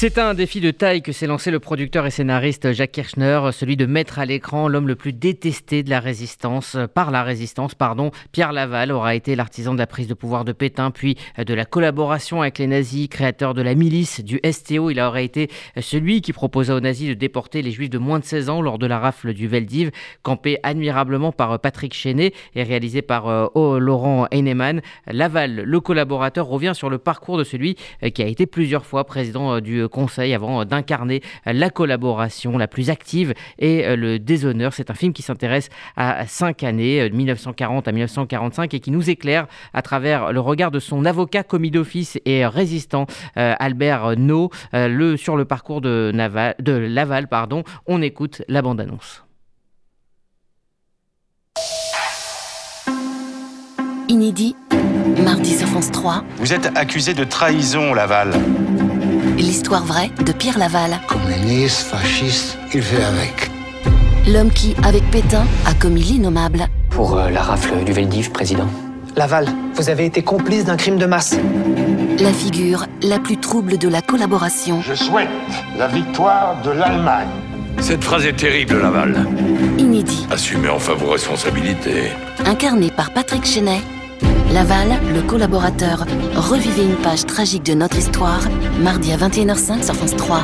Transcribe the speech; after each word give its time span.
C'est 0.00 0.16
un 0.18 0.32
défi 0.32 0.60
de 0.60 0.70
taille 0.70 1.02
que 1.02 1.10
s'est 1.10 1.26
lancé 1.26 1.50
le 1.50 1.58
producteur 1.58 2.06
et 2.06 2.12
scénariste 2.12 2.70
Jacques 2.70 2.92
Kirchner, 2.92 3.40
celui 3.50 3.76
de 3.76 3.84
mettre 3.84 4.20
à 4.20 4.26
l'écran 4.26 4.68
l'homme 4.68 4.86
le 4.86 4.94
plus 4.94 5.12
détesté 5.12 5.82
de 5.82 5.90
la 5.90 5.98
résistance, 5.98 6.76
par 6.94 7.10
la 7.10 7.24
résistance, 7.24 7.74
pardon. 7.74 8.12
Pierre 8.30 8.52
Laval 8.52 8.92
aura 8.92 9.16
été 9.16 9.34
l'artisan 9.34 9.74
de 9.74 9.80
la 9.80 9.88
prise 9.88 10.06
de 10.06 10.14
pouvoir 10.14 10.44
de 10.44 10.52
Pétain, 10.52 10.92
puis 10.92 11.16
de 11.36 11.52
la 11.52 11.64
collaboration 11.64 12.42
avec 12.42 12.58
les 12.58 12.68
nazis, 12.68 13.08
créateur 13.08 13.54
de 13.54 13.60
la 13.60 13.74
milice, 13.74 14.20
du 14.20 14.38
STO. 14.48 14.90
Il 14.90 15.00
aurait 15.00 15.24
été 15.24 15.50
celui 15.80 16.20
qui 16.20 16.32
proposa 16.32 16.76
aux 16.76 16.80
nazis 16.80 17.08
de 17.08 17.14
déporter 17.14 17.60
les 17.60 17.72
juifs 17.72 17.90
de 17.90 17.98
moins 17.98 18.20
de 18.20 18.24
16 18.24 18.50
ans 18.50 18.62
lors 18.62 18.78
de 18.78 18.86
la 18.86 19.00
rafle 19.00 19.34
du 19.34 19.48
Veldiv, 19.48 19.90
campé 20.22 20.58
admirablement 20.62 21.32
par 21.32 21.58
Patrick 21.58 21.92
Chenet 21.92 22.34
et 22.54 22.62
réalisé 22.62 23.02
par 23.02 23.26
euh, 23.26 23.80
Laurent 23.80 24.28
Heinemann. 24.30 24.80
Laval, 25.08 25.56
le 25.56 25.80
collaborateur, 25.80 26.46
revient 26.46 26.74
sur 26.76 26.88
le 26.88 26.98
parcours 26.98 27.36
de 27.36 27.42
celui 27.42 27.74
qui 28.14 28.22
a 28.22 28.28
été 28.28 28.46
plusieurs 28.46 28.86
fois 28.86 29.02
président 29.02 29.56
euh, 29.56 29.60
du 29.60 29.87
Conseil 29.88 30.34
avant 30.34 30.64
d'incarner 30.64 31.22
la 31.46 31.70
collaboration 31.70 32.58
la 32.58 32.68
plus 32.68 32.90
active 32.90 33.34
et 33.58 33.86
euh, 33.86 33.96
le 33.96 34.18
déshonneur. 34.18 34.72
C'est 34.72 34.90
un 34.90 34.94
film 34.94 35.12
qui 35.12 35.22
s'intéresse 35.22 35.68
à 35.96 36.26
cinq 36.26 36.62
années, 36.62 37.08
de 37.08 37.14
1940 37.14 37.88
à 37.88 37.92
1945, 37.92 38.74
et 38.74 38.80
qui 38.80 38.90
nous 38.90 39.10
éclaire 39.10 39.46
à 39.74 39.82
travers 39.82 40.32
le 40.32 40.40
regard 40.40 40.70
de 40.70 40.78
son 40.78 41.04
avocat 41.04 41.42
commis 41.42 41.70
d'office 41.70 42.18
et 42.24 42.46
résistant 42.46 43.06
euh, 43.36 43.54
Albert 43.58 44.16
No 44.16 44.50
le, 44.72 45.16
sur 45.16 45.36
le 45.36 45.44
parcours 45.44 45.80
de, 45.80 46.10
Naval, 46.14 46.54
de 46.60 46.72
Laval. 46.72 47.28
Pardon. 47.28 47.62
On 47.86 48.02
écoute 48.02 48.42
la 48.48 48.62
bande-annonce. 48.62 49.24
Inédit, 54.08 54.56
mardi 55.22 55.54
sur 55.54 55.68
France 55.68 55.90
3. 55.90 56.24
Vous 56.38 56.54
êtes 56.54 56.66
accusé 56.78 57.12
de 57.12 57.24
trahison, 57.24 57.92
Laval. 57.92 58.30
L'histoire 59.38 59.84
vraie 59.84 60.10
de 60.26 60.32
Pierre 60.32 60.58
Laval. 60.58 60.98
Communiste, 61.06 61.82
fasciste, 61.82 62.58
il 62.74 62.82
fait 62.82 63.04
avec. 63.04 63.50
L'homme 64.26 64.50
qui, 64.50 64.74
avec 64.82 65.08
Pétain, 65.12 65.46
a 65.64 65.74
commis 65.74 66.02
l'innommable. 66.02 66.66
Pour 66.90 67.16
euh, 67.16 67.30
la 67.30 67.42
rafle 67.42 67.84
du 67.84 67.92
Veldiv, 67.92 68.32
président. 68.32 68.66
Laval, 69.14 69.46
vous 69.74 69.88
avez 69.90 70.06
été 70.06 70.22
complice 70.22 70.64
d'un 70.64 70.76
crime 70.76 70.98
de 70.98 71.06
masse. 71.06 71.38
La 72.18 72.32
figure 72.32 72.86
la 73.00 73.20
plus 73.20 73.36
trouble 73.36 73.78
de 73.78 73.88
la 73.88 74.02
collaboration. 74.02 74.82
Je 74.82 74.94
souhaite 74.94 75.28
la 75.78 75.86
victoire 75.86 76.60
de 76.62 76.70
l'Allemagne. 76.72 77.28
Cette 77.78 78.02
phrase 78.02 78.26
est 78.26 78.36
terrible, 78.36 78.80
Laval. 78.82 79.24
Inédit. 79.78 80.26
Assumez 80.32 80.68
enfin 80.68 80.94
vos 80.94 81.10
responsabilités. 81.12 82.10
Incarné 82.44 82.90
par 82.90 83.12
Patrick 83.12 83.46
Chenet, 83.46 83.82
Laval, 84.52 84.88
le 85.14 85.20
collaborateur, 85.20 86.06
revivez 86.34 86.84
une 86.84 86.96
page 86.96 87.26
tragique 87.26 87.64
de 87.64 87.74
notre 87.74 87.98
histoire, 87.98 88.40
mardi 88.80 89.12
à 89.12 89.16
21h05 89.18 89.84
sur 89.84 89.94
France 89.94 90.16
3. 90.16 90.42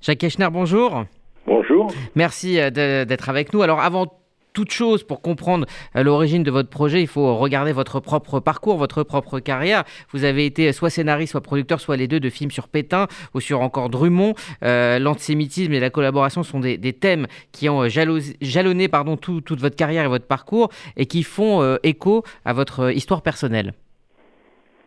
Jacques 0.00 0.24
Echner, 0.24 0.48
bonjour. 0.50 1.04
Bonjour. 1.46 1.92
Merci 2.16 2.60
euh, 2.60 2.70
d'être 3.04 3.28
avec 3.28 3.52
nous. 3.52 3.62
Alors 3.62 3.80
avant 3.80 4.06
toute 4.52 4.70
chose, 4.70 5.02
pour 5.02 5.22
comprendre 5.22 5.66
euh, 5.96 6.02
l'origine 6.02 6.42
de 6.42 6.50
votre 6.50 6.68
projet, 6.68 7.00
il 7.00 7.06
faut 7.06 7.36
regarder 7.36 7.72
votre 7.72 8.00
propre 8.00 8.40
parcours, 8.40 8.76
votre 8.76 9.02
propre 9.02 9.40
carrière. 9.40 9.84
Vous 10.10 10.24
avez 10.24 10.46
été 10.46 10.72
soit 10.72 10.90
scénariste, 10.90 11.32
soit 11.32 11.40
producteur, 11.40 11.80
soit 11.80 11.96
les 11.96 12.08
deux 12.08 12.20
de 12.20 12.28
films 12.28 12.50
sur 12.50 12.68
Pétain 12.68 13.06
ou 13.34 13.40
sur 13.40 13.60
encore 13.60 13.88
Drummond. 13.88 14.34
Euh, 14.62 14.98
l'antisémitisme 14.98 15.72
et 15.72 15.80
la 15.80 15.90
collaboration 15.90 16.42
sont 16.42 16.60
des, 16.60 16.78
thèmes 16.92 17.26
qui 17.52 17.68
ont 17.68 17.88
jalonné 17.88 18.88
pardon, 18.88 19.16
toute 19.16 19.60
votre 19.60 19.76
carrière 19.76 20.04
et 20.04 20.08
votre 20.08 20.26
parcours 20.26 20.68
et 20.96 21.06
qui 21.06 21.22
font 21.22 21.62
euh, 21.62 21.76
écho 21.82 22.22
à 22.44 22.52
votre 22.52 22.92
histoire 22.92 23.22
personnelle. 23.22 23.72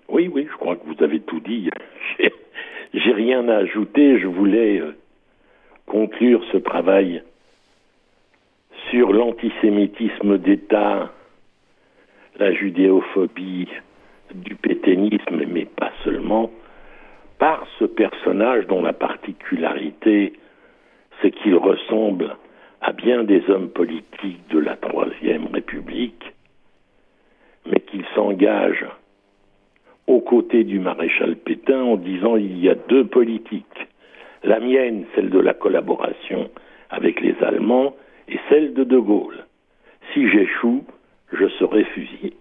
Oui, 0.07 0.29
oui, 0.31 0.47
je 0.51 0.57
crois 0.57 0.75
que 0.75 0.85
vous 0.85 1.03
avez 1.03 1.19
tout 1.21 1.39
dit. 1.39 1.69
J'ai 2.93 3.11
rien 3.11 3.49
à 3.49 3.57
ajouter. 3.57 4.19
Je 4.19 4.27
voulais 4.27 4.81
conclure 5.87 6.43
ce 6.51 6.57
travail 6.57 7.23
sur 8.89 9.13
l'antisémitisme 9.13 10.37
d'État, 10.37 11.11
la 12.37 12.53
judéophobie, 12.53 13.69
du 14.33 14.55
pétainisme, 14.55 15.45
mais 15.47 15.65
pas 15.65 15.91
seulement, 16.03 16.51
par 17.37 17.65
ce 17.79 17.85
personnage 17.85 18.67
dont 18.67 18.81
la 18.81 18.93
particularité, 18.93 20.33
c'est 21.21 21.31
qu'il 21.31 21.55
ressemble 21.55 22.35
à 22.81 22.91
bien 22.91 23.23
des 23.23 23.43
hommes 23.49 23.69
politiques 23.69 24.47
de 24.49 24.59
la 24.59 24.75
Troisième 24.75 25.47
République, 25.47 26.33
mais 27.65 27.79
qu'il 27.79 28.05
s'engage 28.13 28.85
aux 30.07 30.21
côtés 30.21 30.63
du 30.63 30.79
maréchal 30.79 31.35
Pétain 31.35 31.81
en 31.81 31.95
disant 31.95 32.35
il 32.35 32.59
y 32.59 32.69
a 32.69 32.75
deux 32.75 33.05
politiques. 33.05 33.87
La 34.43 34.59
mienne, 34.59 35.05
celle 35.15 35.29
de 35.29 35.39
la 35.39 35.53
collaboration 35.53 36.49
avec 36.89 37.21
les 37.21 37.35
Allemands, 37.41 37.95
et 38.27 38.39
celle 38.49 38.73
de 38.73 38.83
De 38.83 38.97
Gaulle. 38.97 39.45
Si 40.13 40.29
j'échoue, 40.29 40.83
je 41.33 41.47
serai 41.59 41.83
fusillé. 41.85 42.33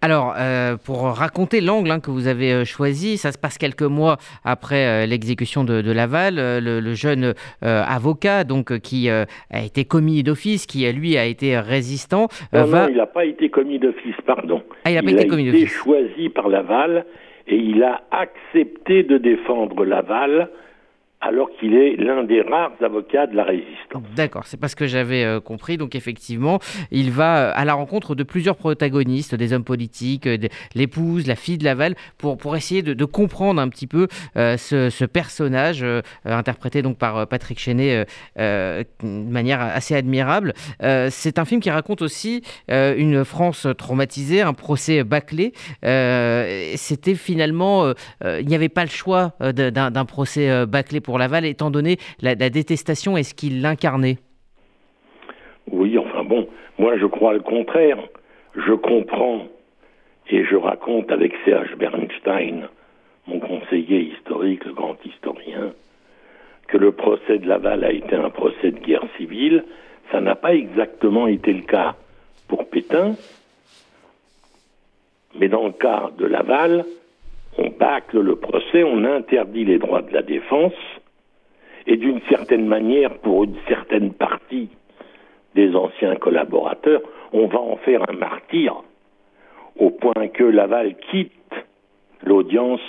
Alors, 0.00 0.34
euh, 0.38 0.76
pour 0.76 1.02
raconter 1.02 1.60
l'angle 1.60 1.90
hein, 1.90 1.98
que 1.98 2.12
vous 2.12 2.28
avez 2.28 2.52
euh, 2.52 2.64
choisi, 2.64 3.16
ça 3.16 3.32
se 3.32 3.38
passe 3.38 3.58
quelques 3.58 3.82
mois 3.82 4.16
après 4.44 4.86
euh, 4.86 5.06
l'exécution 5.06 5.64
de, 5.64 5.90
Laval. 5.90 6.36
Le, 6.36 6.94
jeune 6.94 7.34
avocat, 7.62 8.44
donc 8.44 8.78
qui 8.78 9.10
a 9.10 9.26
été 9.52 9.84
commis 9.84 10.22
d'office, 10.22 10.66
qui 10.66 10.90
lui 10.92 11.16
a 11.16 11.26
été 11.26 11.58
résistant. 11.58 12.28
Non, 12.52 12.66
non 12.66 12.86
il 12.88 12.96
n'a 12.96 13.06
pas 13.06 13.24
été 13.24 13.50
commis 13.50 13.78
d'office, 13.78 14.14
pardon. 14.26 14.62
Ah, 14.84 14.90
il 14.90 14.94
n'a 14.94 15.02
pas 15.02 15.10
été 15.10 15.26
commis 15.26 15.44
d'office. 15.44 15.60
Il 15.60 15.92
a 15.92 15.98
été 15.98 16.06
choisi 16.06 16.28
par 16.28 16.48
Laval 16.48 17.04
et 17.46 17.56
il 17.56 17.82
a 17.82 18.02
accepté 18.10 19.02
de 19.02 19.18
défendre 19.18 19.84
Laval 19.84 20.50
alors 21.20 21.48
qu'il 21.58 21.74
est 21.74 21.96
l'un 21.96 22.22
des 22.22 22.42
rares 22.42 22.72
avocats 22.80 23.26
de 23.26 23.34
la 23.34 23.42
résistance. 23.42 24.04
D'accord, 24.14 24.46
c'est 24.46 24.58
parce 24.58 24.76
que 24.76 24.86
j'avais 24.86 25.24
euh, 25.24 25.40
compris. 25.40 25.76
Donc 25.76 25.96
effectivement, 25.96 26.60
il 26.92 27.10
va 27.10 27.48
euh, 27.48 27.52
à 27.54 27.64
la 27.64 27.74
rencontre 27.74 28.14
de 28.14 28.22
plusieurs 28.22 28.56
protagonistes, 28.56 29.34
des 29.34 29.52
hommes 29.52 29.64
politiques, 29.64 30.28
euh, 30.28 30.36
l'épouse, 30.76 31.26
la 31.26 31.34
fille 31.34 31.58
de 31.58 31.64
Laval, 31.64 31.96
pour, 32.18 32.38
pour 32.38 32.56
essayer 32.56 32.82
de, 32.82 33.04
comprendre 33.04 33.60
un 33.60 33.68
petit 33.68 33.86
peu 33.86 34.06
ce, 34.34 35.04
personnage, 35.06 35.84
interprété 36.24 36.82
donc 36.82 36.98
par 36.98 37.26
Patrick 37.26 37.58
Chenet 37.58 38.04
de 38.36 38.84
manière 39.02 39.60
assez 39.60 39.94
admirable. 39.94 40.52
c'est 41.08 41.38
un 41.38 41.44
film 41.46 41.60
qui 41.60 41.70
raconte 41.70 42.02
aussi 42.02 42.42
une 42.68 43.24
France 43.24 43.66
traumatisée, 43.78 44.42
un 44.42 44.52
procès 44.52 45.04
bâclé. 45.04 45.52
C'était 45.82 47.14
finalement, 47.14 47.92
il 48.22 48.46
n'y 48.46 48.54
avait 48.54 48.68
pas 48.68 48.84
le 48.84 48.90
choix 48.90 49.32
d'un 49.40 50.04
procès 50.04 50.66
bâclé 50.66 51.00
pour 51.08 51.16
Laval, 51.16 51.46
étant 51.46 51.70
donné 51.70 51.96
la, 52.20 52.34
détestation 52.34 53.16
et 53.16 53.22
ce 53.22 53.32
qu'il 53.32 53.64
incarnait 53.64 54.18
Oui, 55.70 55.96
enfin 55.96 56.22
bon, 56.22 56.46
moi 56.78 56.98
je 56.98 57.06
crois 57.06 57.32
le 57.32 57.40
contraire. 57.40 57.96
Je 58.54 58.74
comprends 58.74 59.46
et 60.28 60.44
je 60.44 60.54
raconte 60.54 61.10
avec 61.10 61.32
Serge 61.46 61.74
Bernstein, 61.78 62.68
mon 63.26 63.40
conseiller 63.40 64.12
historique, 64.12 64.66
le 64.66 64.74
grand 64.74 64.98
historien, 65.02 65.72
que 66.66 66.76
le 66.76 66.92
procès 66.92 67.38
de 67.38 67.48
Laval 67.48 67.84
a 67.84 67.92
été 67.92 68.14
un 68.14 68.28
procès 68.28 68.70
de 68.70 68.78
guerre 68.78 69.06
civile. 69.16 69.64
Ça 70.12 70.20
n'a 70.20 70.34
pas 70.34 70.54
exactement 70.54 71.26
été 71.26 71.54
le 71.54 71.62
cas 71.62 71.94
pour 72.48 72.68
Pétain, 72.68 73.14
mais 75.38 75.48
dans 75.48 75.68
le 75.68 75.72
cas 75.72 76.10
de 76.18 76.26
Laval, 76.26 76.84
on 77.58 77.70
bâcle 77.70 78.20
le 78.20 78.36
procès, 78.36 78.84
on 78.84 79.04
interdit 79.04 79.64
les 79.64 79.78
droits 79.78 80.02
de 80.02 80.12
la 80.12 80.22
défense, 80.22 80.72
et 81.86 81.96
d'une 81.96 82.20
certaine 82.28 82.66
manière, 82.66 83.18
pour 83.18 83.44
une 83.44 83.56
certaine 83.66 84.12
partie 84.12 84.68
des 85.54 85.74
anciens 85.74 86.16
collaborateurs, 86.16 87.02
on 87.32 87.46
va 87.46 87.58
en 87.58 87.76
faire 87.76 88.08
un 88.08 88.14
martyr, 88.14 88.82
au 89.76 89.90
point 89.90 90.28
que 90.28 90.44
Laval 90.44 90.96
quitte 91.10 91.32
l'audience, 92.22 92.80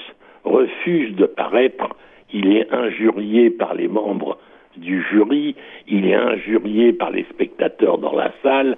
refuse 0.43 1.15
de 1.15 1.25
paraître, 1.25 1.89
il 2.31 2.55
est 2.55 2.71
injurié 2.71 3.49
par 3.49 3.73
les 3.73 3.87
membres 3.87 4.37
du 4.77 5.03
jury, 5.03 5.55
il 5.87 6.05
est 6.05 6.15
injurié 6.15 6.93
par 6.93 7.11
les 7.11 7.23
spectateurs 7.25 7.97
dans 7.97 8.13
la 8.13 8.31
salle, 8.43 8.77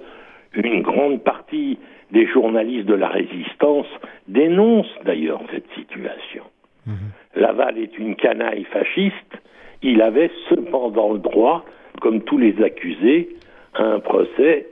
une 0.54 0.82
grande 0.82 1.22
partie 1.22 1.78
des 2.12 2.26
journalistes 2.26 2.86
de 2.86 2.94
la 2.94 3.08
résistance 3.08 3.86
dénoncent 4.28 4.98
d'ailleurs 5.04 5.40
cette 5.50 5.68
situation. 5.74 6.44
Mhm. 6.86 6.94
Laval 7.36 7.78
est 7.78 7.98
une 7.98 8.16
canaille 8.16 8.64
fasciste, 8.64 9.38
il 9.82 10.02
avait 10.02 10.30
cependant 10.48 11.14
le 11.14 11.18
droit, 11.18 11.64
comme 12.00 12.22
tous 12.22 12.38
les 12.38 12.62
accusés, 12.62 13.30
à 13.74 13.84
un 13.84 14.00
procès 14.00 14.66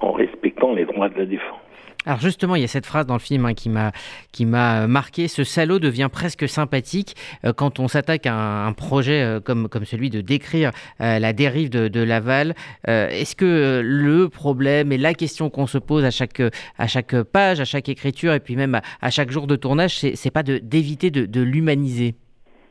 en 0.00 0.12
respectant 0.12 0.72
les 0.72 0.84
droits 0.84 1.08
de 1.08 1.18
la 1.18 1.26
défense. 1.26 1.60
Alors 2.04 2.18
justement, 2.18 2.56
il 2.56 2.62
y 2.62 2.64
a 2.64 2.68
cette 2.68 2.86
phrase 2.86 3.06
dans 3.06 3.14
le 3.14 3.20
film 3.20 3.44
hein, 3.44 3.54
qui 3.54 3.68
m'a 3.68 3.92
qui 4.32 4.44
m'a 4.44 4.88
marqué. 4.88 5.28
Ce 5.28 5.44
salaud 5.44 5.78
devient 5.78 6.08
presque 6.12 6.48
sympathique 6.48 7.14
euh, 7.44 7.52
quand 7.52 7.78
on 7.78 7.86
s'attaque 7.86 8.26
à 8.26 8.66
un, 8.66 8.72
projet 8.72 9.22
euh, 9.22 9.40
comme 9.40 9.68
comme 9.68 9.84
celui 9.84 10.10
de 10.10 10.20
décrire 10.20 10.72
euh, 11.00 11.20
la 11.20 11.32
dérive 11.32 11.70
de, 11.70 12.02
Laval. 12.02 12.54
Est-ce 12.88 13.36
que 13.36 13.80
le 13.84 14.28
problème 14.28 14.90
et 14.90 14.98
la 14.98 15.14
question 15.14 15.50
qu'on 15.50 15.66
se 15.66 15.78
pose 15.78 16.04
à 16.04 16.10
chaque 16.10 16.42
à 16.78 16.86
chaque 16.88 17.22
page, 17.22 17.60
à 17.60 17.64
chaque 17.64 17.88
écriture 17.88 18.32
et 18.32 18.40
puis 18.40 18.56
même 18.56 18.80
à, 19.00 19.10
chaque 19.10 19.30
jour 19.30 19.46
de 19.46 19.54
tournage, 19.54 19.92
c'est 19.92 20.32
pas 20.32 20.42
de 20.42 20.58
d'éviter 20.58 21.10
de, 21.10 21.26
de 21.26 21.40
l'humaniser? 21.40 22.14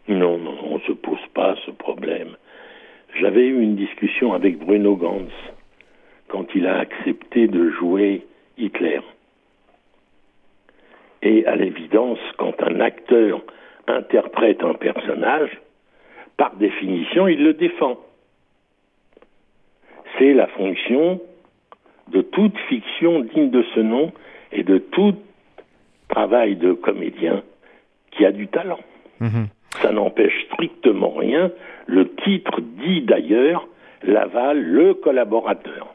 Non, 0.09 0.37
non, 0.37 0.57
on 0.69 0.79
se 0.81 0.91
pose 0.91 1.19
pas 1.33 1.55
ce 1.65 1.71
problème. 1.71 2.35
J'avais 3.21 3.45
eu 3.45 3.61
une 3.61 3.77
discussion 3.77 4.33
avec 4.33 4.59
Bruno 4.59 4.97
Gantz 4.97 5.31
quand 6.27 6.47
il 6.55 6.67
a 6.67 6.79
accepté 6.79 7.47
de 7.47 7.69
jouer 7.71 8.25
Hitler. 8.57 8.99
Et 11.21 11.45
à 11.45 11.55
l'évidence, 11.55 12.19
quand 12.37 12.61
un 12.63 12.79
acteur 12.79 13.41
interprète 13.87 14.63
un 14.63 14.73
personnage, 14.73 15.51
par 16.37 16.55
définition, 16.55 17.27
il 17.27 17.43
le 17.43 17.53
défend. 17.53 17.97
C'est 20.17 20.33
la 20.33 20.47
fonction 20.47 21.21
de 22.07 22.21
toute 22.21 22.57
fiction 22.69 23.21
digne 23.21 23.49
de 23.49 23.63
ce 23.75 23.79
nom 23.79 24.11
et 24.51 24.63
de 24.63 24.77
tout 24.77 25.15
travail 26.09 26.55
de 26.55 26.73
comédien 26.73 27.43
qui 28.11 28.25
a 28.25 28.31
du 28.31 28.47
talent. 28.47 28.79
Mhm. 29.19 29.47
Ça 29.81 29.91
n'empêche 29.91 30.45
strictement 30.51 31.11
rien. 31.11 31.51
Le 31.87 32.13
titre 32.15 32.59
dit 32.61 33.01
d'ailleurs 33.01 33.67
Laval, 34.03 34.61
le 34.61 34.93
collaborateur. 34.95 35.90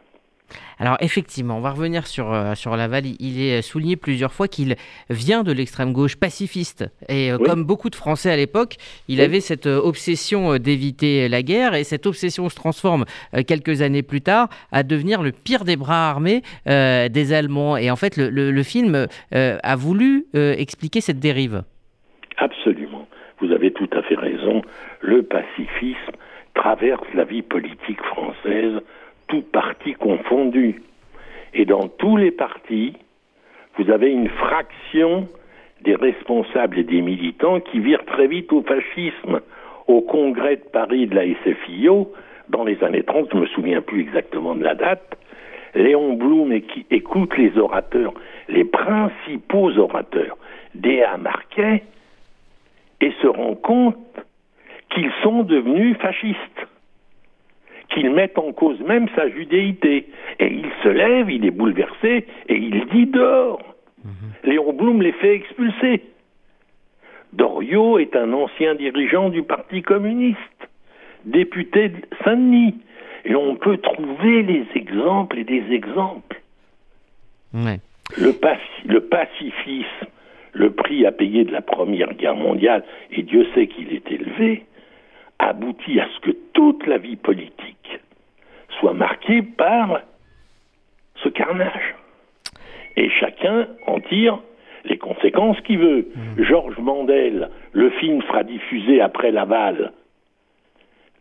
Alors 0.79 0.97
effectivement, 1.01 1.57
on 1.57 1.61
va 1.61 1.71
revenir 1.71 2.07
sur, 2.07 2.33
euh, 2.33 2.55
sur 2.55 2.77
Laval. 2.77 3.05
Il 3.19 3.41
est 3.41 3.63
souligné 3.63 3.97
plusieurs 3.97 4.33
fois 4.33 4.47
qu'il 4.47 4.77
vient 5.09 5.43
de 5.43 5.53
l'extrême 5.53 5.93
gauche 5.93 6.17
pacifiste. 6.17 6.85
Et 7.09 7.33
euh, 7.33 7.39
comme 7.39 7.65
beaucoup 7.65 7.89
de 7.89 7.95
Français 7.95 8.31
à 8.31 8.37
l'époque, 8.37 8.77
il 9.09 9.21
avait 9.21 9.41
cette 9.41 9.67
euh, 9.67 9.81
obsession 9.81 10.59
d'éviter 10.59 11.29
la 11.29 11.43
guerre. 11.43 11.75
Et 11.75 11.85
cette 11.85 12.07
obsession 12.07 12.49
se 12.49 12.57
transforme 12.57 13.05
quelques 13.47 13.81
années 13.83 14.03
plus 14.03 14.21
tard 14.21 14.49
à 14.71 14.83
devenir 14.83 15.23
le 15.23 15.33
pire 15.33 15.65
des 15.65 15.77
bras 15.77 16.11
armés 16.11 16.43
des 16.67 17.33
Allemands. 17.33 17.77
Et 17.77 17.91
en 17.91 17.97
fait, 17.97 18.17
le, 18.17 18.31
le 18.31 18.63
film 18.63 19.07
a 19.33 19.77
voulu 19.77 20.27
expliquer 20.35 21.01
cette 21.01 21.19
dérive. 21.19 21.63
Absolument. 22.37 23.07
Vous 23.41 23.53
avez 23.53 23.73
tout 23.73 23.89
à 23.93 24.03
fait 24.03 24.15
raison. 24.15 24.63
Le 25.01 25.23
pacifisme 25.23 26.13
traverse 26.55 27.07
la 27.15 27.25
vie 27.25 27.43
politique 27.43 28.03
française 28.03 28.81
tout 29.29 29.43
parti 29.43 29.95
confondu. 29.95 30.83
Et 31.55 31.65
dans 31.65 31.89
tous 31.89 32.17
les 32.17 32.31
partis, 32.31 32.95
vous 33.79 33.91
avez 33.91 34.11
une 34.11 34.29
fraction 34.29 35.29
des 35.83 35.95
responsables 35.95 36.79
et 36.79 36.85
des 36.85 37.03
militants 37.03 37.61
qui 37.61 37.81
virent 37.81 38.05
très 38.05 38.27
vite 38.27 38.53
au 38.53 38.63
fascisme. 38.63 39.41
Au 39.87 40.01
congrès 40.01 40.57
de 40.57 40.65
Paris 40.73 41.07
de 41.07 41.15
la 41.15 41.25
SFIO, 41.45 42.13
dans 42.49 42.65
les 42.65 42.83
années 42.83 43.03
30, 43.03 43.29
je 43.31 43.37
ne 43.37 43.43
me 43.43 43.47
souviens 43.47 43.81
plus 43.81 44.01
exactement 44.01 44.55
de 44.55 44.65
la 44.65 44.75
date, 44.75 45.17
Léon 45.75 46.15
Blum 46.15 46.53
écoute 46.91 47.37
les 47.37 47.57
orateurs, 47.59 48.15
les 48.49 48.65
principaux 48.65 49.77
orateurs 49.79 50.39
D.A. 50.75 51.17
Marquet, 51.19 51.83
et 53.01 53.13
se 53.21 53.27
rend 53.27 53.55
compte 53.55 53.97
qu'ils 54.91 55.13
sont 55.23 55.43
devenus 55.43 55.97
fascistes 55.99 56.67
qu'il 57.91 58.11
mette 58.11 58.39
en 58.39 58.53
cause 58.53 58.81
même 58.81 59.09
sa 59.15 59.29
judéité. 59.29 60.07
Et 60.39 60.47
il 60.47 60.71
se 60.83 60.89
lève, 60.89 61.31
il 61.31 61.45
est 61.45 61.51
bouleversé, 61.51 62.27
et 62.49 62.55
il 62.55 62.87
dit 62.93 63.07
dehors. 63.07 63.63
Mhm. 64.05 64.51
Léon 64.51 64.73
Blum 64.73 65.03
les 65.03 65.13
fait 65.13 65.35
expulser. 65.35 66.03
Doriot 67.33 67.99
est 67.99 68.17
un 68.17 68.33
ancien 68.33 68.75
dirigeant 68.75 69.29
du 69.29 69.43
Parti 69.43 69.83
communiste, 69.83 70.39
député 71.25 71.91
de 71.91 72.01
Saint-Denis. 72.25 72.75
Et 73.25 73.35
on 73.35 73.57
peut 73.57 73.79
trouver 73.79 74.43
les 74.43 74.65
exemples 74.75 75.39
et 75.39 75.45
des 75.45 75.65
exemples. 75.73 76.41
Le, 78.17 78.33
le 78.87 79.01
pacifisme, 79.01 80.07
le 80.53 80.71
prix 80.71 81.05
à 81.05 81.13
payer 81.13 81.45
de 81.45 81.53
la 81.53 81.63
Première 81.63 82.15
Guerre 82.15 82.37
mondiale, 82.37 82.85
et 83.11 83.23
Dieu 83.23 83.47
sait 83.55 83.67
qu'il 83.67 83.93
est 83.93 84.11
élevé, 84.11 84.65
aboutit 85.39 86.01
à 86.01 86.09
ce 86.15 86.21
que 86.21 86.37
toute 86.53 86.87
la 86.87 86.99
vie 86.99 87.17
politique 87.17 88.01
soit 88.81 88.95
marquée 88.95 89.43
par 89.43 90.01
ce 91.23 91.29
carnage. 91.29 91.95
Et 92.97 93.11
chacun 93.11 93.69
en 93.87 94.01
tire 94.01 94.39
les 94.85 94.99
conséquences 94.99 95.61
qu'il 95.63 95.79
veut. 95.79 96.09
Mmh. 96.15 96.43
Georges 96.45 96.79
Mandel, 96.79 97.51
le 97.73 97.91
film 97.91 98.23
sera 98.23 98.45
diffusé 98.45 99.01
après 99.01 99.31
Laval. 99.31 99.93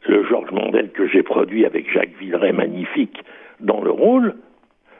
Le 0.07 0.23
Georges 0.25 0.51
Mandel 0.51 0.91
que 0.91 1.07
j'ai 1.07 1.23
produit 1.23 1.65
avec 1.65 1.91
Jacques 1.91 2.15
Villeray, 2.19 2.51
magnifique, 2.51 3.17
dans 3.59 3.81
le 3.81 3.91
rôle. 3.91 4.35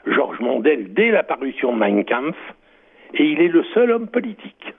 Georges 0.06 0.40
Mandel, 0.40 0.92
dès 0.94 1.10
la 1.10 1.22
parution 1.22 1.72
de 1.72 1.78
Mein 1.78 2.04
Kampf, 2.04 2.36
et 3.14 3.24
il 3.24 3.40
est 3.40 3.48
le 3.48 3.64
seul 3.74 3.90
homme 3.92 4.08
politique, 4.08 4.74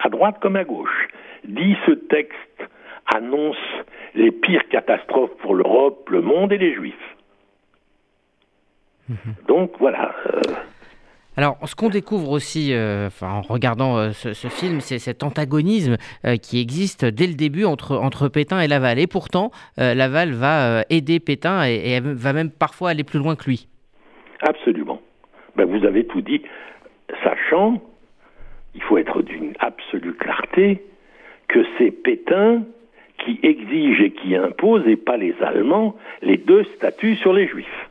à 0.00 0.08
droite 0.08 0.36
comme 0.40 0.56
à 0.56 0.64
gauche, 0.64 1.08
dit 1.44 1.76
ce 1.86 1.92
texte 1.92 2.64
annonce 3.14 3.56
les 4.14 4.30
pires 4.30 4.68
catastrophes 4.68 5.36
pour 5.38 5.54
l'Europe, 5.54 6.08
le 6.10 6.20
monde 6.20 6.52
et 6.52 6.58
les 6.58 6.74
Juifs. 6.74 6.94
Mhm. 9.08 9.34
Donc 9.46 9.72
voilà. 9.78 10.14
Euh, 10.26 10.40
alors, 11.36 11.56
ce 11.64 11.76
qu'on 11.76 11.88
découvre 11.88 12.30
aussi 12.30 12.74
euh, 12.74 13.08
en 13.22 13.42
regardant 13.42 13.96
euh, 13.96 14.10
ce, 14.10 14.48
film, 14.48 14.80
c'est 14.80 14.98
cet 14.98 15.22
antagonisme 15.22 15.96
qui 16.42 16.60
existe 16.60 17.04
dès 17.04 17.28
le 17.28 17.34
début 17.34 17.64
entre, 17.64 17.96
entre 17.96 18.26
Pétain 18.28 18.60
et 18.60 18.66
Laval. 18.66 18.98
Et 18.98 19.06
pourtant, 19.06 19.52
Laval 19.76 20.32
va 20.32 20.82
aider 20.90 21.20
Pétain 21.20 21.64
et, 21.64 21.94
et, 21.94 22.00
va 22.00 22.32
même 22.32 22.50
parfois 22.50 22.90
aller 22.90 23.04
plus 23.04 23.20
loin 23.20 23.36
que 23.36 23.44
lui. 23.44 23.68
Absolument. 24.40 25.00
Ben, 25.54 25.64
vous 25.64 25.86
avez 25.86 26.06
tout 26.06 26.22
dit. 26.22 26.42
Sachant, 27.22 27.80
il 28.74 28.82
faut 28.82 28.98
être 28.98 29.22
d'une 29.22 29.54
absolue 29.60 30.14
clarté, 30.14 30.82
que 31.46 31.64
c'est 31.78 31.92
Pétain 31.92 32.64
qui 33.24 33.38
exige 33.42 34.00
et 34.00 34.10
qui 34.12 34.36
impose, 34.36 34.86
et 34.86 34.96
pas 34.96 35.16
les 35.16 35.34
Allemands, 35.42 35.96
les 36.22 36.36
deux 36.36 36.64
statuts 36.76 37.16
sur 37.16 37.32
les 37.32 37.46
Juifs. 37.46 37.88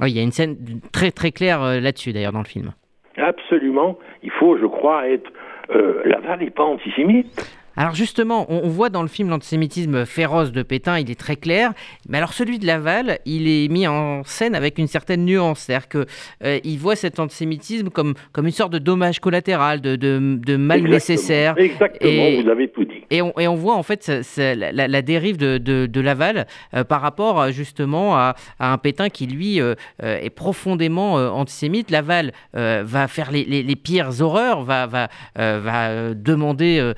Oui, 0.00 0.10
il 0.10 0.16
y 0.16 0.20
a 0.20 0.22
une 0.22 0.32
scène 0.32 0.56
très 0.92 1.10
très 1.10 1.32
claire 1.32 1.62
euh, 1.62 1.80
là-dessus 1.80 2.12
d'ailleurs 2.12 2.32
dans 2.32 2.38
le 2.38 2.44
film. 2.44 2.72
Absolument. 3.16 3.98
Il 4.22 4.30
faut, 4.30 4.56
je 4.56 4.66
crois, 4.66 5.08
être. 5.08 5.30
Euh, 5.70 6.02
Laval 6.04 6.40
n'est 6.40 6.50
pas 6.50 6.64
antisémite. 6.64 7.28
Alors 7.76 7.94
justement, 7.94 8.46
on, 8.50 8.68
voit 8.68 8.90
dans 8.90 9.02
le 9.02 9.08
film 9.08 9.30
l'antisémitisme 9.30 10.04
féroce 10.04 10.52
de 10.52 10.62
Pétain, 10.62 10.98
il 10.98 11.10
est 11.10 11.18
très 11.18 11.36
clair. 11.36 11.72
Mais 12.08 12.18
alors 12.18 12.32
celui 12.32 12.58
de 12.58 12.66
Laval, 12.66 13.18
il 13.24 13.48
est 13.48 13.68
mis 13.68 13.86
en 13.86 14.22
scène 14.24 14.54
avec 14.54 14.78
une 14.78 14.86
certaine 14.86 15.24
nuance. 15.24 15.60
C'est-à-dire 15.60 15.88
qu'il 15.88 16.06
euh, 16.44 16.76
voit 16.78 16.96
cet 16.96 17.18
antisémitisme 17.18 17.88
comme, 17.88 18.14
comme 18.32 18.46
une 18.46 18.52
sorte 18.52 18.72
de 18.72 18.78
dommage 18.78 19.20
collatéral, 19.20 19.80
de, 19.80 19.96
de, 19.96 20.56
mal 20.56 20.82
nécessaire. 20.82 21.54
Exactement, 21.56 22.42
vous 22.42 22.48
avez 22.48 22.68
tout 22.68 22.84
dit. 22.84 23.04
Et 23.10 23.22
on, 23.22 23.32
et 23.38 23.48
on 23.48 23.54
voit 23.54 23.74
en 23.74 23.82
fait 23.82 24.10
la, 24.36 25.02
dérive 25.02 25.36
de, 25.38 25.58
de 25.58 26.00
Laval 26.00 26.46
euh, 26.74 26.84
par 26.84 27.00
rapport 27.00 27.40
euh, 27.40 27.50
justement 27.50 28.16
à, 28.16 28.34
un 28.60 28.78
Pétain 28.78 29.08
qui 29.08 29.26
lui 29.26 29.60
est 30.00 30.30
profondément 30.30 31.14
antisémite. 31.14 31.90
Laval 31.90 32.32
va 32.52 33.08
faire 33.08 33.30
les, 33.30 33.44
les, 33.44 33.76
pires 33.76 34.20
horreurs, 34.20 34.62
va, 34.62 34.86
va, 34.86 35.08
va 35.36 36.14
demander 36.14 36.92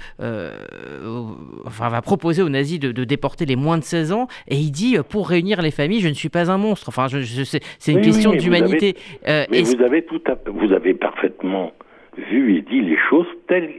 enfin, 1.64 1.88
va 1.88 2.02
proposer 2.02 2.42
aux 2.42 2.48
nazis 2.48 2.78
de, 2.78 3.04
déporter 3.04 3.46
les 3.46 3.56
moins 3.56 3.78
de 3.78 3.84
16 3.84 4.12
ans, 4.12 4.26
et 4.48 4.56
il 4.56 4.70
dit 4.70 4.96
pour 5.08 5.28
réunir 5.28 5.62
les 5.62 5.70
familles, 5.70 6.00
je 6.00 6.08
ne 6.08 6.14
suis 6.14 6.28
pas 6.28 6.50
un 6.50 6.58
monstre. 6.58 6.88
Enfin, 6.88 7.06
je, 7.08 7.44
c'est 7.44 7.92
une 7.92 8.00
question 8.00 8.32
d'humanité. 8.32 8.94
Euh, 9.28 9.44
mais 9.50 9.62
vous 9.62 9.82
avez 9.82 10.02
tout, 10.02 10.20
vous 10.46 10.72
avez 10.72 10.94
parfaitement 10.94 11.72
vu 12.16 12.56
et 12.56 12.62
dit 12.62 12.80
les 12.80 12.98
choses 13.10 13.26
telles 13.48 13.70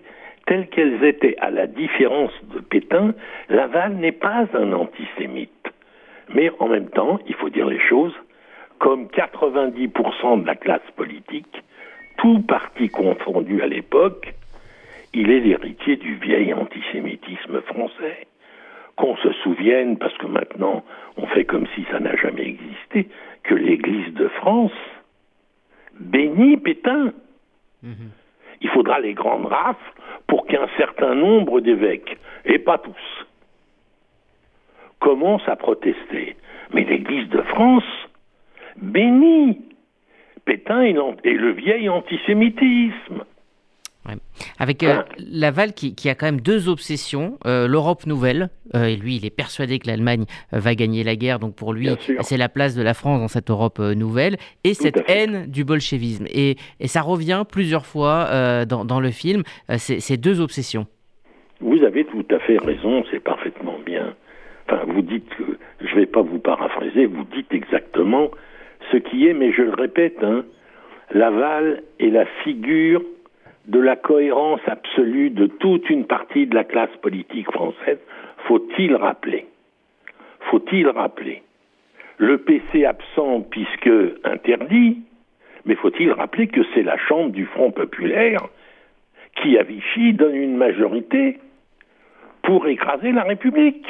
telles 0.45 0.67
qu'elles 0.67 1.03
étaient. 1.03 1.35
À 1.39 1.49
la 1.49 1.67
différence 1.67 2.31
de 2.53 2.59
Pétain, 2.59 3.13
Laval 3.49 3.95
n'est 3.95 4.11
pas 4.11 4.45
un 4.53 4.73
antisémite. 4.73 5.51
Mais 6.33 6.51
en 6.59 6.67
même 6.67 6.89
temps, 6.89 7.19
il 7.27 7.35
faut 7.35 7.49
dire 7.49 7.67
les 7.67 7.79
choses, 7.79 8.13
comme 8.79 9.05
90% 9.05 10.41
de 10.41 10.47
la 10.47 10.55
classe 10.55 10.89
politique, 10.95 11.63
tout 12.17 12.41
parti 12.41 12.89
confondu 12.89 13.61
à 13.61 13.67
l'époque, 13.67 14.33
il 15.15 15.31
est 15.31 15.39
l'héritier 15.39 15.95
du 15.95 16.15
vieil 16.15 16.53
antisémitisme 16.53 17.61
français. 17.61 18.27
Qu'on 18.97 19.15
se 19.17 19.31
souvienne, 19.43 19.97
parce 19.97 20.15
que 20.17 20.27
maintenant 20.27 20.83
on 21.17 21.25
fait 21.27 21.45
comme 21.45 21.65
si 21.75 21.85
ça 21.91 21.99
n'a 21.99 22.15
jamais 22.15 22.47
existé, 22.47 23.07
que 23.43 23.55
l'Église 23.55 24.13
de 24.13 24.27
France 24.27 24.71
bénit 25.99 26.57
Pétain. 26.57 27.13
Mhm. 27.81 28.11
Il 28.61 28.69
faudra 28.69 28.99
les 28.99 29.13
grandes 29.13 29.45
rafles 29.45 29.93
pour 30.27 30.45
qu'un 30.47 30.67
certain 30.77 31.15
nombre 31.15 31.61
d'évêques, 31.61 32.17
et 32.45 32.59
pas 32.59 32.77
tous, 32.77 33.25
commencent 34.99 35.47
à 35.47 35.55
protester. 35.55 36.35
Mais 36.73 36.83
l'Église 36.83 37.29
de 37.29 37.41
France 37.41 37.83
bénit 38.77 39.61
Pétain 40.45 40.81
et, 40.81 40.93
le 40.93 41.51
vieil 41.51 41.89
antisémitisme. 41.89 43.23
Avec 44.59 44.83
euh, 44.83 45.01
Laval 45.31 45.73
qui, 45.73 46.09
a 46.09 46.15
quand 46.15 46.25
même 46.25 46.41
deux 46.41 46.69
obsessions, 46.69 47.37
euh, 47.45 47.67
l'Europe 47.67 48.05
nouvelle, 48.05 48.49
euh, 48.75 48.85
et 48.85 48.95
lui 48.95 49.15
il 49.15 49.25
est 49.25 49.35
persuadé 49.35 49.79
que 49.79 49.87
l'Allemagne 49.87 50.25
va 50.51 50.75
gagner 50.75 51.03
la 51.03 51.15
guerre, 51.15 51.39
donc 51.39 51.55
pour 51.55 51.73
lui 51.73 51.89
c'est 52.21 52.37
la 52.37 52.49
place 52.49 52.75
de 52.75 52.83
la 52.83 52.93
France 52.93 53.19
dans 53.19 53.27
cette 53.27 53.49
Europe 53.49 53.79
nouvelle, 53.79 54.37
et 54.63 54.73
cette 54.73 55.03
haine 55.07 55.45
du 55.47 55.63
bolchevisme. 55.63 56.25
Et, 56.33 56.55
ça 56.85 57.01
revient 57.01 57.43
plusieurs 57.49 57.85
fois 57.85 58.65
dans, 58.65 58.99
le 58.99 59.11
film, 59.11 59.43
ces 59.77 60.17
deux 60.17 60.39
obsessions. 60.39 60.85
Vous 61.59 61.83
avez 61.83 62.05
tout 62.05 62.25
à 62.31 62.39
fait 62.39 62.57
raison, 62.57 63.03
c'est 63.11 63.19
parfaitement 63.19 63.77
bien. 63.85 64.13
Enfin, 64.67 64.83
vous 64.87 65.01
dites 65.01 65.27
que, 65.29 65.57
je 65.81 65.93
ne 65.93 65.99
vais 66.01 66.05
pas 66.05 66.21
vous 66.21 66.39
paraphraser, 66.39 67.05
vous 67.05 67.25
dites 67.35 67.53
exactement 67.53 68.29
ce 68.91 68.97
qui 68.97 69.27
est, 69.27 69.33
mais 69.33 69.51
je 69.51 69.63
le 69.63 69.73
répète, 69.73 70.23
hein, 70.23 70.45
Laval 71.11 71.83
est 71.99 72.09
la 72.09 72.25
figure 72.43 73.01
de 73.67 73.79
la 73.79 73.95
cohérence 73.95 74.61
absolue 74.67 75.29
de 75.29 75.47
toute 75.47 75.89
une 75.89 76.05
partie 76.05 76.45
de 76.47 76.55
la 76.55 76.63
classe 76.63 76.95
politique 77.01 77.51
française, 77.51 77.99
faut-il 78.47 78.95
rappeler 78.95 79.45
Faut-il 80.51 80.87
rappeler 80.89 81.41
Le 82.17 82.37
PC 82.37 82.85
absent 82.85 83.41
puisque 83.49 83.89
interdit, 84.23 84.99
mais 85.65 85.75
faut-il 85.75 86.11
rappeler 86.11 86.47
que 86.47 86.61
c'est 86.73 86.83
la 86.83 86.97
Chambre 86.97 87.31
du 87.31 87.45
Front 87.45 87.71
populaire 87.71 88.41
qui, 89.41 89.57
à 89.57 89.63
Vichy, 89.63 90.13
donne 90.13 90.35
une 90.35 90.55
majorité 90.55 91.39
pour 92.43 92.67
écraser 92.67 93.11
la 93.11 93.23
République? 93.23 93.87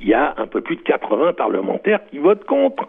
Il 0.00 0.08
y 0.08 0.14
a 0.14 0.34
un 0.36 0.46
peu 0.46 0.60
plus 0.60 0.76
de 0.76 0.82
80 0.82 1.32
parlementaires 1.34 2.00
qui 2.10 2.18
votent 2.18 2.44
contre 2.44 2.88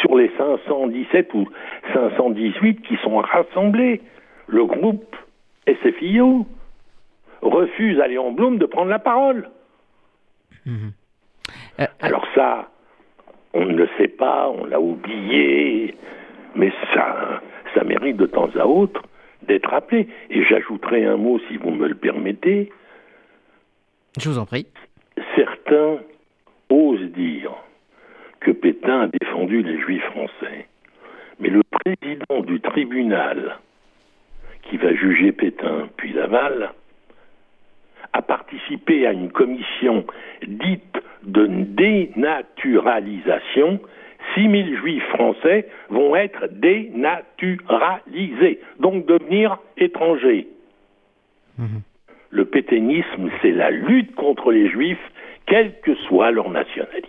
sur 0.00 0.16
les 0.16 0.30
517 0.36 1.32
ou 1.34 1.48
518 1.92 2.82
qui 2.82 2.96
sont 3.02 3.16
rassemblés 3.18 4.02
le 4.46 4.64
groupe 4.66 5.16
SFIO 5.66 6.46
refuse 7.40 8.00
à 8.00 8.08
Léon 8.08 8.32
Blum 8.32 8.58
de 8.58 8.66
prendre 8.66 8.90
la 8.90 8.98
parole. 8.98 9.48
Mhm. 10.66 10.92
Euh, 11.80 11.86
Alors 12.00 12.26
ça, 12.34 12.70
on 13.52 13.64
ne 13.64 13.74
le 13.74 13.88
sait 13.98 14.08
pas, 14.08 14.48
on 14.50 14.64
l'a 14.64 14.80
oublié, 14.80 15.94
mais 16.54 16.72
ça, 16.92 17.40
ça 17.74 17.84
mérite 17.84 18.16
de 18.16 18.26
temps 18.26 18.50
à 18.56 18.66
autre 18.66 19.02
d'être 19.42 19.70
rappelé. 19.70 20.08
Et 20.30 20.42
j'ajouterai 20.44 21.04
un 21.04 21.16
mot, 21.16 21.38
si 21.48 21.56
vous 21.56 21.70
me 21.70 21.86
le 21.86 21.94
permettez. 21.94 22.72
Je 24.18 24.28
vous 24.28 24.38
en 24.38 24.46
prie. 24.46 24.66
Certains 25.36 25.98
osent 26.74 27.12
dire 27.12 27.52
que 28.40 28.50
Pétain 28.50 29.02
a 29.02 29.08
défendu 29.08 29.62
les 29.62 29.78
Juifs 29.80 30.04
français. 30.04 30.66
Mais 31.40 31.48
le 31.48 31.62
président 31.62 32.42
du 32.42 32.60
tribunal 32.60 33.56
qui 34.62 34.76
va 34.76 34.94
juger 34.94 35.32
Pétain 35.32 35.88
puis 35.96 36.12
Laval, 36.12 36.72
a 38.12 38.22
participé 38.22 39.06
à 39.06 39.12
une 39.12 39.30
commission 39.30 40.04
dite 40.46 41.00
de 41.24 41.46
dénaturalisation. 41.46 43.80
6000 44.34 44.78
juifs 44.78 45.06
français 45.08 45.68
vont 45.90 46.16
être 46.16 46.46
dénaturalisés, 46.50 48.58
donc 48.80 49.04
devenir 49.04 49.58
étrangers. 49.76 50.48
Mhm. 51.58 51.82
Le 52.30 52.46
pétainisme, 52.46 53.28
c'est 53.42 53.50
la 53.50 53.70
lutte 53.70 54.14
contre 54.14 54.50
les 54.50 54.70
juifs, 54.70 54.96
quelle 55.46 55.80
que 55.80 55.94
soit 56.08 56.30
leur 56.30 56.50
nationalité. 56.50 57.08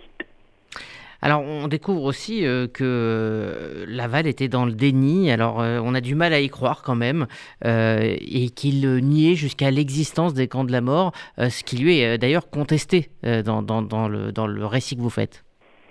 Alors 1.22 1.42
on 1.42 1.66
découvre 1.66 2.04
aussi 2.04 2.46
euh, 2.46 2.66
que 2.68 3.84
Laval 3.88 4.26
était 4.26 4.48
dans 4.48 4.64
le 4.64 4.72
déni, 4.72 5.30
alors 5.30 5.60
euh, 5.60 5.80
on 5.82 5.94
a 5.94 6.00
du 6.00 6.14
mal 6.14 6.32
à 6.32 6.40
y 6.40 6.48
croire 6.48 6.82
quand 6.84 6.94
même, 6.94 7.26
euh, 7.64 8.14
et 8.20 8.50
qu'il 8.50 8.86
niait 8.98 9.34
jusqu'à 9.34 9.70
l'existence 9.70 10.34
des 10.34 10.46
camps 10.46 10.64
de 10.64 10.72
la 10.72 10.80
mort, 10.80 11.12
ce 11.38 11.64
qui 11.64 11.82
lui 11.82 11.98
est 11.98 12.18
d'ailleurs 12.18 12.50
contesté 12.50 13.08
dans, 13.22 13.60
le, 14.08 14.30
dans 14.32 14.46
le 14.46 14.66
récit 14.66 14.96
que 14.96 15.00
vous 15.00 15.10
faites. 15.10 15.42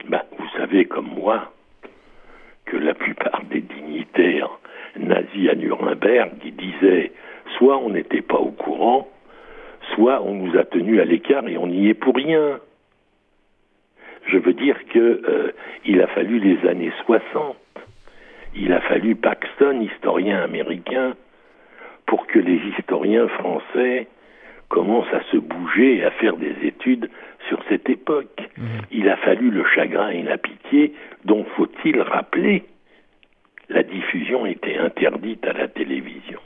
Ben, 0.08 0.22
vous 0.38 0.48
savez 0.58 0.86
comme 0.86 1.08
moi 1.08 1.52
que 2.66 2.78
la 2.78 2.94
plupart 2.94 3.42
des 3.52 3.62
dignitaires 3.62 4.50
nazis 4.98 5.50
à 5.50 5.56
Nuremberg 5.56 6.32
qui 6.42 6.52
disaient 6.52 7.12
soit 7.58 7.78
on 7.78 7.90
n'était 7.90 8.22
pas 8.22 8.38
au 8.38 8.52
courant, 8.52 9.10
soit 9.94 10.22
on 10.22 10.34
nous 10.34 10.58
a 10.58 10.64
tenus 10.64 11.00
à 11.00 11.06
l'écart 11.06 11.48
et 11.48 11.58
on 11.58 11.68
n'y 11.68 11.90
est 11.90 11.94
pour 11.94 12.16
rien. 12.16 12.60
Je 14.28 14.38
veux 14.38 14.54
dire 14.54 14.78
qu'il 14.92 15.02
euh, 15.02 16.04
a 16.04 16.08
fallu 16.08 16.40
les 16.40 16.68
années 16.68 16.92
60, 17.06 17.56
il 18.56 18.74
a 18.74 18.82
fallu 18.82 19.16
Paxton, 19.16 19.82
historien 19.82 20.42
américain, 20.42 21.14
pour 22.06 22.26
que 22.28 22.40
les 22.40 22.60
historiens 22.78 23.28
français 23.28 24.08
commencent 24.70 25.14
à 25.14 25.22
se 25.32 25.38
bouger 25.38 25.98
et 25.98 26.06
à 26.06 26.12
faire 26.12 26.38
des 26.38 26.56
études 26.64 27.10
sur 27.48 27.60
cette 27.70 27.90
époque. 27.90 28.42
Mmh. 28.58 28.64
Il 28.92 29.10
a 29.10 29.18
fallu 29.18 29.52
le 29.52 29.64
chagrin 29.76 30.10
et 30.10 30.24
la 30.24 30.38
pitié, 30.38 30.94
dont 31.24 31.46
faut-il 31.56 32.02
rappeler 32.02 32.64
la 33.70 33.84
diffusion 33.84 34.46
était 34.46 34.78
interdite 34.78 35.46
à 35.46 35.54
la 35.54 35.68
télévision. 35.68 36.40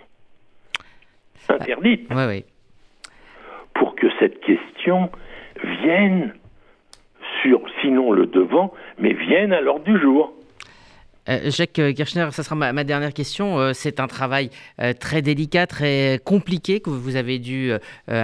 Interdite. 1.50 2.08
Oui, 2.12 2.24
oui. 2.28 2.46
Pour 3.80 3.96
que 3.96 4.08
cette 4.20 4.42
question 4.42 5.10
vienne 5.82 6.34
sur, 7.42 7.62
sinon 7.82 8.12
le 8.12 8.26
devant, 8.26 8.74
mais 8.98 9.14
viennent 9.14 9.54
à 9.54 9.62
l'ordre 9.62 9.86
du 9.86 9.98
jour. 10.00 10.34
Euh, 11.30 11.50
Jacques 11.50 11.82
Kirchner, 11.96 12.28
ça 12.32 12.44
sera 12.44 12.56
ma, 12.56 12.84
dernière 12.84 13.14
question. 13.14 13.60
Euh, 13.60 13.72
c'est 13.74 14.00
un 14.00 14.08
travail 14.08 14.50
euh, 14.82 14.94
très 14.94 15.22
délicat, 15.22 15.68
très 15.68 16.20
compliqué 16.24 16.80
que 16.80 16.90
vous 16.90 17.16
avez 17.16 17.40
dû 17.40 17.72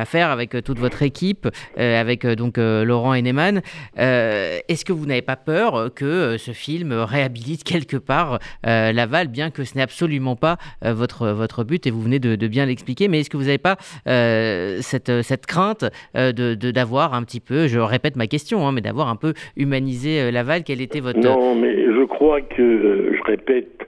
faire 0.05 0.29
avec 0.29 0.55
toute 0.63 0.79
votre 0.79 1.03
équipe, 1.03 1.47
avec 1.77 2.25
donc 2.25 2.57
Laurent 2.57 3.13
Henneman. 3.13 3.61
Est-ce 3.97 4.85
que 4.85 4.93
vous 4.93 5.05
n'avez 5.05 5.21
pas 5.21 5.35
peur 5.35 5.93
que 5.93 6.37
ce 6.37 6.51
film 6.51 6.91
réhabilite 6.91 7.63
quelque 7.63 7.97
part 7.97 8.39
Laval, 8.63 9.27
bien 9.27 9.51
que 9.51 9.63
ce 9.63 9.75
n'est 9.75 9.81
absolument 9.81 10.35
pas 10.35 10.57
votre, 10.81 11.29
votre 11.29 11.63
but 11.63 11.85
et 11.87 11.91
vous 11.91 12.01
venez 12.01 12.19
de, 12.19 12.47
bien 12.47 12.65
l'expliquer, 12.65 13.07
mais 13.07 13.19
est-ce 13.19 13.29
que 13.29 13.37
vous 13.37 13.43
n'avez 13.45 13.57
pas 13.57 13.77
cette, 14.05 15.21
cette 15.21 15.45
crainte 15.45 15.85
de 16.15 16.55
d'avoir 16.55 17.13
un 17.13 17.23
petit 17.23 17.39
peu, 17.39 17.67
je 17.67 17.79
répète 17.79 18.15
ma 18.15 18.27
question, 18.27 18.67
hein, 18.67 18.71
mais 18.71 18.81
d'avoir 18.81 19.09
un 19.09 19.15
peu 19.15 19.33
humanisé 19.55 20.31
Laval? 20.31 20.63
Quel 20.63 20.81
était 20.81 20.99
votre... 20.99 21.19
Non, 21.19 21.55
mais 21.55 21.75
je 21.75 22.05
crois 22.05 22.41
que 22.41 22.94
je 23.13 23.23
répète, 23.23 23.87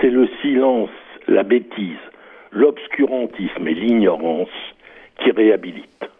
c'est 0.00 0.10
le 0.10 0.28
silence, 0.42 0.90
la 1.28 1.42
bêtise, 1.42 1.98
l'obscurantisme 2.52 3.66
et 3.66 3.74
l'ignorance 3.74 4.48
qui 5.18 5.30
réhabilitent. 5.30 6.10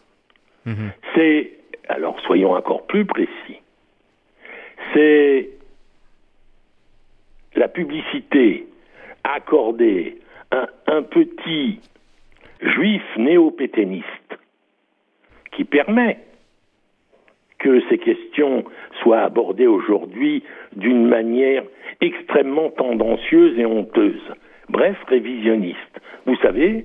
Mhm. 0.66 0.92
C'est, 1.14 1.52
alors 1.88 2.18
soyons 2.20 2.52
encore 2.52 2.86
plus 2.86 3.04
précis, 3.04 3.60
c'est 4.92 5.50
la 7.54 7.68
publicité 7.68 8.66
accordée 9.22 10.18
à 10.50 10.66
un 10.86 11.02
petit 11.02 11.80
juif 12.60 13.02
néo-pétainiste 13.16 14.38
qui 15.52 15.64
permet 15.64 16.18
que 17.64 17.80
ces 17.88 17.96
questions 17.96 18.64
soient 19.00 19.22
abordées 19.22 19.66
aujourd'hui 19.66 20.42
d'une 20.76 21.06
manière 21.08 21.64
extrêmement 22.02 22.68
tendancieuse 22.68 23.58
et 23.58 23.64
honteuse. 23.64 24.20
Bref, 24.68 24.98
révisionniste. 25.08 26.00
Vous 26.26 26.36
savez, 26.36 26.84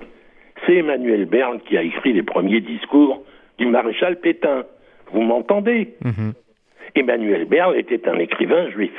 c'est 0.66 0.76
Emmanuel 0.76 1.26
Berne 1.26 1.60
qui 1.60 1.78
a 1.78 1.84
écrit 1.84 2.14
les 2.14 2.24
premiers 2.24 2.62
discours 2.62 3.24
du 3.58 3.66
maréchal 3.66 4.22
Pétain. 4.22 4.64
Vous 5.12 5.22
m'entendez 5.22 5.96
mhm. 6.02 6.34
Emmanuel 6.96 7.44
Berne 7.44 7.76
était 7.76 8.08
un 8.08 8.18
écrivain 8.18 8.70
juif, 8.70 8.96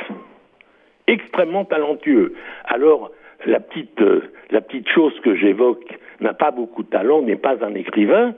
extrêmement 1.07 1.65
talentueux. 1.65 2.35
Alors, 2.67 3.11
la 3.47 3.59
petite, 3.59 4.03
euh, 4.03 4.21
la 4.51 4.61
petite 4.61 4.89
chose 4.91 5.19
que 5.21 5.35
j'évoque 5.35 5.99
n'a 6.21 6.35
pas 6.35 6.51
beaucoup 6.51 6.83
de 6.83 6.91
talent, 6.91 7.23
n'est 7.23 7.37
pas 7.37 7.65
un 7.65 7.75
écrivain, 7.75 8.35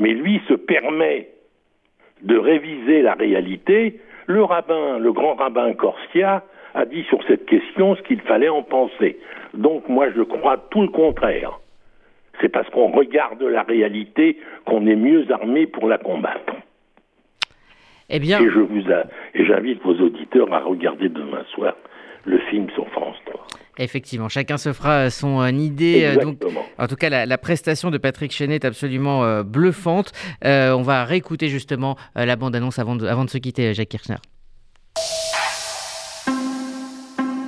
mais 0.00 0.10
lui 0.10 0.40
se 0.48 0.54
permet 0.54 1.28
de 2.22 2.36
réviser 2.36 3.02
la 3.02 3.14
réalité. 3.14 4.00
Le 4.26 4.42
rabbin, 4.42 4.98
le 4.98 5.12
grand 5.12 5.34
rabbin 5.34 5.72
Corsia, 5.74 6.44
a 6.74 6.84
dit 6.84 7.04
sur 7.04 7.22
cette 7.26 7.46
question 7.46 7.96
ce 7.96 8.02
qu'il 8.02 8.20
fallait 8.20 8.48
en 8.48 8.62
penser. 8.62 9.18
Donc 9.54 9.88
moi 9.88 10.08
je 10.14 10.22
crois 10.22 10.58
tout 10.70 10.82
le 10.82 10.88
contraire. 10.88 11.58
C'est 12.40 12.48
parce 12.48 12.68
qu'on 12.70 12.88
regarde 12.88 13.42
la 13.42 13.62
réalité 13.62 14.38
qu'on 14.64 14.86
est 14.86 14.96
mieux 14.96 15.26
armé 15.32 15.66
pour 15.66 15.88
la 15.88 15.98
combattre. 15.98 16.54
Eh 18.10 18.20
bien... 18.20 18.40
Et 18.40 18.50
je 18.50 18.60
vous 18.60 18.90
et 19.34 19.44
j'invite 19.44 19.82
vos 19.82 19.94
auditeurs 19.94 20.52
à 20.52 20.60
regarder 20.60 21.08
demain 21.08 21.44
soir 21.54 21.74
le 22.24 22.38
film 22.38 22.68
sur 22.70 22.88
France 22.90 23.16
3. 23.26 23.46
Effectivement, 23.78 24.28
chacun 24.28 24.58
se 24.58 24.72
fera 24.72 25.10
son 25.10 25.40
euh, 25.40 25.50
idée. 25.50 26.04
Euh, 26.04 26.22
donc, 26.22 26.38
en 26.78 26.86
tout 26.86 26.96
cas, 26.96 27.08
la, 27.08 27.38
prestation 27.38 27.90
de 27.90 27.98
Patrick 27.98 28.32
Chenet 28.32 28.56
est 28.56 28.64
absolument 28.64 29.24
euh, 29.24 29.42
bluffante. 29.42 30.12
on 30.44 30.82
va 30.82 31.04
réécouter 31.04 31.48
justement 31.48 31.96
la 32.14 32.36
bande-annonce 32.36 32.78
avant 32.78 32.96
de, 32.96 33.06
avant 33.06 33.24
de 33.24 33.30
se 33.30 33.38
quitter, 33.38 33.74
Jacques 33.74 33.88
Kirchner. 33.88 34.16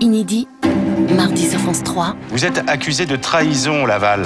inédit, 0.00 0.48
mardi 1.14 1.46
sur 1.48 1.60
France 1.60 1.82
3. 1.84 2.16
Vous 2.30 2.44
êtes 2.44 2.58
accusé 2.68 3.06
de 3.06 3.16
trahison, 3.16 3.86
Laval. 3.86 4.22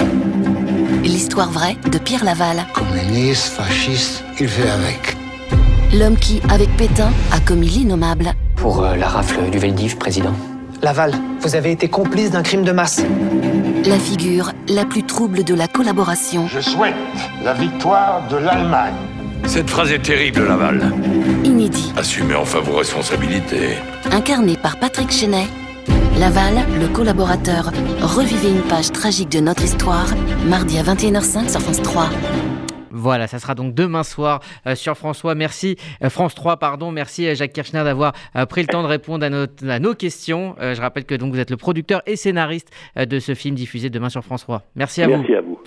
L'histoire 1.02 1.50
vraie 1.50 1.76
de 1.90 1.98
Pierre 1.98 2.24
Laval, 2.24 2.64
Communiste, 2.72 3.48
fasciste, 3.48 4.24
il 4.40 4.48
fait 4.48 4.68
avec. 4.68 5.16
l'homme 5.92 6.16
qui, 6.16 6.40
avec 6.48 6.68
Pétain, 6.76 7.12
a 7.32 7.40
commis 7.40 7.68
l'innommable. 7.68 8.32
Pour 8.56 8.82
euh, 8.82 8.96
la 8.96 9.08
rafle 9.08 9.50
du 9.50 9.58
Veldiv, 9.58 9.96
président. 9.98 10.34
Laval, 10.84 11.12
vous 11.40 11.56
avez 11.56 11.70
été 11.72 11.88
complice 11.88 12.30
d'un 12.30 12.42
crime 12.42 12.62
de 12.62 12.70
masse. 12.70 13.02
La 13.86 13.98
figure 13.98 14.52
la 14.68 14.84
plus 14.84 15.02
trouble 15.02 15.42
de 15.42 15.54
la 15.54 15.66
collaboration, 15.66 16.46
Je 16.46 16.60
souhaite 16.60 16.94
la 17.42 17.54
victoire 17.54 18.20
de 18.30 18.36
l'Allemagne. 18.36 18.92
Cette 19.46 19.70
phrase 19.70 19.92
est 19.92 20.02
terrible, 20.02 20.46
Laval. 20.46 20.92
inédit, 21.42 21.90
Assumez 21.96 22.34
enfin 22.34 22.60
vos 22.60 22.76
responsabilités. 22.76 23.78
incarné 24.12 24.58
par 24.58 24.76
Patrick 24.76 25.10
Chenet. 25.10 25.46
Laval, 26.18 26.52
le 26.78 26.86
collaborateur, 26.88 27.72
revivez 28.02 28.50
une 28.50 28.60
page 28.68 28.92
tragique 28.92 29.30
de 29.30 29.40
notre 29.40 29.64
histoire, 29.64 30.08
mardi 30.46 30.76
à 30.78 30.82
21h05 30.82 31.48
sur 31.50 31.62
France 31.62 31.80
3. 31.80 32.10
Voilà, 33.04 33.26
ça 33.26 33.38
sera 33.38 33.54
donc 33.54 33.74
demain 33.74 34.02
soir 34.02 34.40
euh, 34.66 34.74
sur 34.74 34.96
François. 34.96 35.34
Merci 35.34 35.76
euh, 36.02 36.08
France 36.08 36.34
3, 36.34 36.56
pardon. 36.56 36.90
Merci 36.90 37.26
euh, 37.26 37.34
Jacques 37.34 37.52
Kirchner 37.52 37.84
d'avoir 37.84 38.14
pris 38.48 38.62
le 38.62 38.66
temps 38.66 38.82
de 38.82 38.88
répondre 38.88 39.26
à, 39.26 39.78
nos 39.78 39.94
questions. 39.94 40.56
Je 40.58 40.80
rappelle 40.80 41.04
que 41.04 41.14
donc 41.14 41.34
vous 41.34 41.38
êtes 41.38 41.50
le 41.50 41.58
producteur 41.58 42.00
et 42.06 42.16
scénariste 42.16 42.70
de 42.96 43.18
ce 43.18 43.34
film 43.34 43.56
diffusé 43.56 43.90
demain 43.90 44.08
sur 44.08 44.24
France 44.24 44.44
3. 44.44 44.62
Merci 44.74 45.02
à 45.02 45.08
vous. 45.08 45.18
Merci 45.18 45.34
à 45.34 45.40
vous. 45.42 45.58